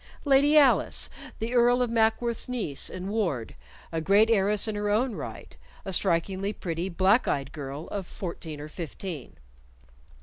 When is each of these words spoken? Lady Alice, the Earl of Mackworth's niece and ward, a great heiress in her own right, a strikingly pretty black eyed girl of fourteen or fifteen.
Lady 0.25 0.57
Alice, 0.57 1.11
the 1.37 1.53
Earl 1.53 1.83
of 1.83 1.91
Mackworth's 1.91 2.49
niece 2.49 2.89
and 2.89 3.07
ward, 3.09 3.53
a 3.91 4.01
great 4.01 4.31
heiress 4.31 4.67
in 4.67 4.73
her 4.73 4.89
own 4.89 5.13
right, 5.13 5.55
a 5.85 5.93
strikingly 5.93 6.51
pretty 6.53 6.89
black 6.89 7.27
eyed 7.27 7.51
girl 7.51 7.87
of 7.89 8.07
fourteen 8.07 8.59
or 8.59 8.67
fifteen. 8.67 9.37